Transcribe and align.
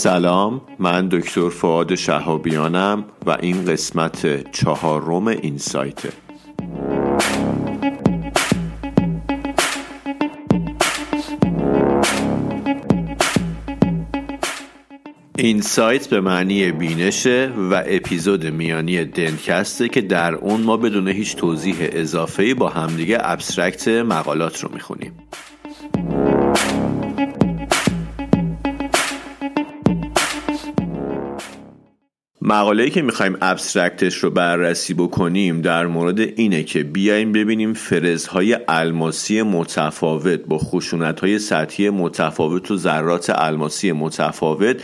سلام 0.00 0.60
من 0.78 1.08
دکتر 1.08 1.48
فعاد 1.48 1.94
شهابیانم 1.94 3.04
و 3.26 3.30
این 3.40 3.64
قسمت 3.64 4.50
چهارم 4.52 5.26
این 5.26 5.58
سایته 5.58 6.08
این 15.36 15.60
سایت 15.60 16.08
به 16.08 16.20
معنی 16.20 16.72
بینشه 16.72 17.52
و 17.70 17.82
اپیزود 17.86 18.46
میانی 18.46 19.04
دنکسته 19.04 19.88
که 19.88 20.00
در 20.00 20.34
اون 20.34 20.60
ما 20.60 20.76
بدون 20.76 21.08
هیچ 21.08 21.36
توضیح 21.36 21.76
اضافه 21.80 22.54
با 22.54 22.68
همدیگه 22.68 23.18
ابسترکت 23.20 23.88
مقالات 23.88 24.64
رو 24.64 24.70
می‌خونیم. 24.74 25.12
مقاله‌ای 32.42 32.90
که 32.90 33.02
می‌خوایم 33.02 33.36
ابسترکتش 33.40 34.16
رو 34.16 34.30
بررسی 34.30 34.94
بکنیم 34.94 35.60
در 35.60 35.86
مورد 35.86 36.20
اینه 36.20 36.62
که 36.62 36.82
بیایم 36.82 37.32
ببینیم 37.32 37.72
فرزهای 37.72 38.58
الماسی 38.68 39.42
متفاوت 39.42 40.40
با 40.40 40.58
خشونتهای 40.58 41.38
سطحی 41.38 41.90
متفاوت 41.90 42.70
و 42.70 42.76
ذرات 42.76 43.32
الماسی 43.34 43.92
متفاوت 43.92 44.82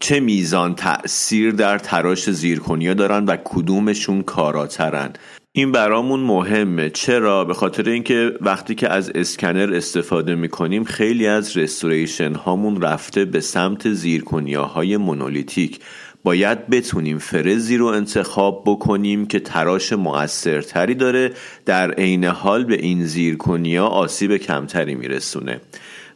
چه 0.00 0.20
میزان 0.20 0.74
تأثیر 0.74 1.50
در 1.50 1.78
تراش 1.78 2.30
زیرکنیا 2.30 2.94
دارن 2.94 3.24
و 3.24 3.36
کدومشون 3.44 4.22
کاراترن. 4.22 5.12
این 5.52 5.72
برامون 5.72 6.20
مهمه. 6.20 6.90
چرا؟ 6.90 7.44
به 7.44 7.54
خاطر 7.54 7.88
اینکه 7.88 8.32
وقتی 8.40 8.74
که 8.74 8.88
از 8.88 9.10
اسکنر 9.14 9.74
استفاده 9.74 10.34
می‌کنیم 10.34 10.84
خیلی 10.84 11.26
از 11.26 11.56
رستوریشن 11.56 12.34
هامون 12.34 12.80
رفته 12.82 13.24
به 13.24 13.40
سمت 13.40 13.92
زیرکنیاهای 13.92 14.96
مونولیتیک. 14.96 15.80
باید 16.24 16.66
بتونیم 16.66 17.18
فرزی 17.18 17.76
رو 17.76 17.86
انتخاب 17.86 18.62
بکنیم 18.66 19.26
که 19.26 19.40
تراش 19.40 19.92
مؤثرتری 19.92 20.94
داره. 20.94 21.32
در 21.66 21.90
عین 21.90 22.24
حال 22.24 22.64
به 22.64 22.74
این 22.74 23.06
زیرکنیا 23.06 23.86
آسیب 23.86 24.36
کمتری 24.36 24.94
میرسونه. 24.94 25.60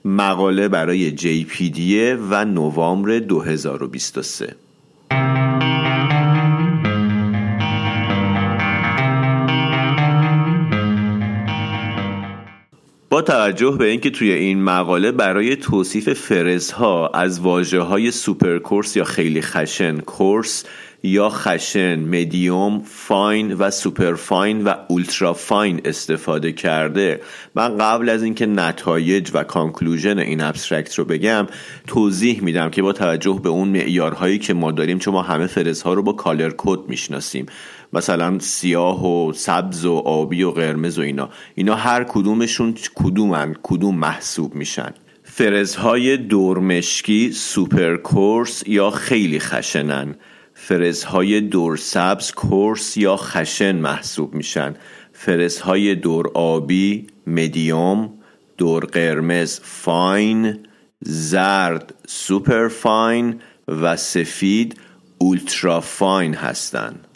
مقاله 0.05 0.69
برای 0.69 1.17
JPD 1.17 1.93
و 2.31 2.45
نوامبر 2.45 3.19
2023 3.19 4.68
توجه 13.23 13.77
به 13.79 13.85
اینکه 13.85 14.11
توی 14.11 14.33
این 14.33 14.63
مقاله 14.63 15.13
برای 15.13 15.57
توصیف 15.57 16.13
فرزها 16.13 17.09
از 17.09 17.41
واجه 17.41 17.81
های 17.81 18.11
سوپر 18.11 18.59
کورس 18.59 18.97
یا 18.97 19.05
خیلی 19.05 19.43
خشن 19.43 20.01
کورس 20.01 20.65
یا 21.03 21.29
خشن 21.31 21.99
medium 21.99 22.83
fine 22.85 23.53
و 23.53 23.71
super 23.71 24.15
fine 24.15 24.65
و 24.65 24.75
ultra 24.89 25.33
fine 25.33 25.81
استفاده 25.85 26.53
کرده. 26.53 27.21
من 27.55 27.79
قبل 27.79 28.09
از 28.09 28.23
اینکه 28.23 28.47
نتایج 28.47 29.31
و 29.35 29.45
conclusion 29.45 30.19
این 30.19 30.41
abstract 30.41 30.95
رو 30.95 31.05
بگم 31.05 31.47
توضیح 31.87 32.43
میدم 32.43 32.71
که 32.71 32.83
با 32.83 32.93
توجه 32.93 33.41
به 33.43 33.49
اون 33.49 33.69
معیارهایی 33.69 34.39
که 34.39 34.55
ما 34.55 34.73
داریم 34.73 34.99
چون 34.99 35.15
ما 35.15 35.23
همه 35.23 35.47
فرزها 35.47 35.95
رو 35.95 36.03
با 36.03 36.13
color 36.13 36.53
code 36.57 36.89
می‌شناسیم. 36.89 37.47
مثلا 37.93 38.39
سیاه 38.39 39.07
و 39.07 39.33
سبز 39.33 39.85
و 39.85 39.95
آبی 39.95 40.43
و 40.43 40.51
قرمز 40.51 40.99
و 40.99 41.03
اینا. 41.03 41.29
اینا 41.55 41.75
هر 41.75 42.05
کدومشون 42.05 42.75
کدومن 42.95 43.55
کدوم 43.63 43.95
محسوب 43.95 44.55
میشن. 44.55 44.95
فرزهای 45.23 46.17
دورمشکی 46.17 47.33
super 47.33 47.97
coarse 47.97 48.63
یا 48.67 48.91
خیلی 48.91 49.39
خشنن. 49.39 50.15
فرزهای 50.61 51.41
دور 51.41 51.77
سبز 51.77 52.33
coarse 52.33 52.97
یا 52.97 53.17
خشن 53.17 53.77
محسوب 53.77 54.35
میشن. 54.35 54.75
فرزهای 55.13 55.95
دور 55.95 56.31
آبی 56.35 57.07
مدیوم 57.27 58.13
دور 58.57 58.85
قرمز 58.85 59.61
fine 59.63 60.59
زرد 61.01 61.95
super 62.07 62.69
fine 62.69 63.41
و 63.69 63.97
سفید 63.97 64.81
ultra 65.19 65.81
fine 65.81 66.35
هستند 66.35 67.07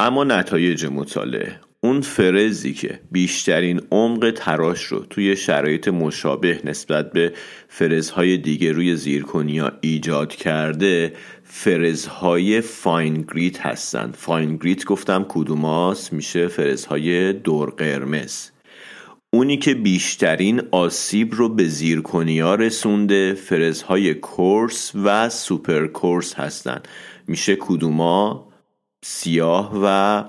اما 0.00 0.24
نتایج 0.24 0.86
مطالعه. 0.86 1.69
اون 1.82 2.00
فرزی 2.00 2.74
که 2.74 3.00
بیشترین 3.12 3.80
عمق 3.90 4.32
تراش 4.36 4.84
رو 4.84 4.98
توی 4.98 5.36
شرایط 5.36 5.88
مشابه 5.88 6.60
نسبت 6.64 7.12
به 7.12 7.32
فرزهای 7.68 8.36
دیگه 8.36 8.72
روی 8.72 8.96
زیرکنیا 8.96 9.72
ایجاد 9.80 10.34
کرده 10.34 11.12
فرزهای 11.44 12.60
fine 12.60 13.24
grit 13.34 13.60
هستن. 13.60 14.12
fine 14.12 14.56
grit 14.56 14.84
گفتم 14.84 15.26
کدوماس 15.28 16.12
میشه 16.12 16.48
فرزهای 16.48 17.32
دور 17.32 17.70
قرمز. 17.70 18.50
اونی 19.32 19.56
که 19.56 19.74
بیشترین 19.74 20.62
آسیب 20.70 21.34
رو 21.34 21.48
به 21.48 21.64
زیرکنیا 21.64 22.54
رسونده 22.54 23.34
فرزهای 23.34 24.14
coarse 24.14 24.92
و 24.94 25.28
super 25.28 25.86
coarse 25.86 26.34
هستن. 26.34 26.82
میشه 27.26 27.56
کدوما 27.56 28.48
سیاه 29.04 29.72
و 29.82 30.24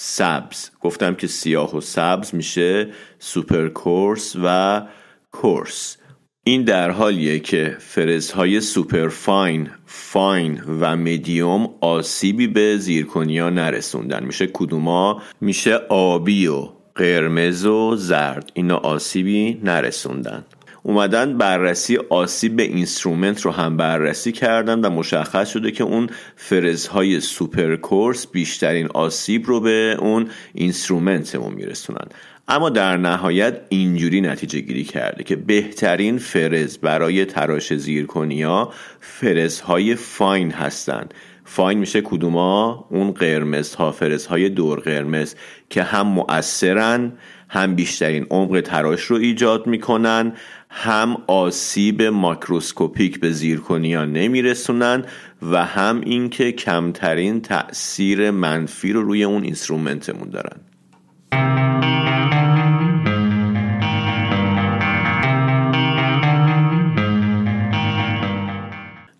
سبز. 0.00 0.70
گفتم 0.80 1.14
که 1.14 1.26
سیاه 1.26 1.76
و 1.76 1.80
سبز 1.80 2.34
میشه 2.34 2.88
super 3.18 3.68
coarse 3.68 4.36
و 4.44 4.82
coarse. 5.30 5.96
این 6.44 6.64
در 6.64 6.90
حالیه 6.90 7.40
که 7.40 7.76
فرزهای 7.80 8.60
super 8.60 9.08
fine 9.08 9.70
fine 9.86 10.62
و 10.80 10.96
مدیوم 10.96 11.74
آسیبی 11.80 12.46
به 12.46 12.76
زیرکنیا 12.76 13.50
نرسوندن. 13.50 14.24
میشه 14.24 14.46
کدوما؟ 14.46 15.22
میشه 15.40 15.74
آبی 15.88 16.46
و 16.46 16.68
قرمز 16.94 17.66
و 17.66 17.96
زرد. 17.96 18.50
اینا 18.54 18.76
آسیبی 18.76 19.60
نرسوندن. 19.64 20.44
اومدن 20.88 21.38
بررسی 21.38 21.96
آسیب 21.96 22.56
به 22.56 22.62
instrument 22.62 23.40
رو 23.40 23.50
هم 23.50 23.76
بررسی 23.76 24.32
کردن 24.32 24.80
و 24.80 24.90
مشخص 24.90 25.50
شده 25.50 25.70
که 25.70 25.84
اون 25.84 26.10
فرزهای 26.36 27.20
super 27.20 27.76
coarse 27.76 28.26
بیشترین 28.26 28.86
آسیب 28.86 29.46
رو 29.46 29.60
به 29.60 29.96
اون 29.98 30.28
instrument 30.54 31.31
مون 31.31 31.54
میرسونن. 31.54 32.06
اما 32.48 32.70
در 32.70 32.96
نهایت 32.96 33.60
اینجوری 33.68 34.20
نتیجه 34.20 34.60
گیری 34.60 34.84
کرده 34.84 35.24
که 35.24 35.36
بهترین 35.36 36.18
فرز 36.18 36.78
برای 36.78 37.24
تراش 37.24 37.74
زیرکنیا 37.74 38.72
فرزهای 39.00 39.94
fine 39.94 40.50
هستند 40.50 41.14
fine 41.50 41.78
میشه 41.78 42.00
کدوما؟ 42.00 42.86
اون 42.90 43.10
قرمز 43.10 43.74
ها 43.74 43.92
فرز 43.92 44.26
های 44.26 44.48
دور 44.48 44.80
قرمز 44.80 45.34
که 45.70 45.82
هم 45.82 46.06
مؤثرن 46.06 47.12
هم 47.48 47.74
بیشترین 47.74 48.26
عمق 48.30 48.60
تراش 48.60 49.02
رو 49.02 49.16
ایجاد 49.16 49.66
می‌کنن 49.66 50.32
هم 50.70 51.16
آسیب 51.26 52.02
macroscopic 52.02 53.20
به 53.20 53.30
زیرکنیا 53.30 54.04
نمیرسونن 54.04 55.04
و 55.42 55.64
هم 55.64 56.00
اینکه 56.00 56.52
کمترین 56.52 57.40
تاثیر 57.40 58.30
منفی 58.30 58.92
رو 58.92 59.02
روی 59.02 59.24
اون 59.24 59.42
instrument 59.42 60.10
مون 60.10 60.30
دارن. 60.30 60.60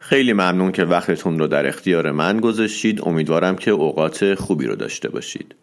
خیلی 0.08 0.32
ممنون 0.32 0.72
که 0.72 0.84
وقتتون 0.84 1.38
رو 1.38 1.46
در 1.46 1.66
اختیار 1.66 2.10
من 2.10 2.40
گذاشتید. 2.40 3.00
امیدوارم 3.02 3.56
که 3.56 3.70
اوقات 3.70 4.34
خوبی 4.34 4.66
رو 4.66 4.76
داشته 4.76 5.08
باشید. 5.08 5.54